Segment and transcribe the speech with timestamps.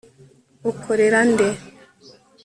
[0.71, 1.47] ukorera nde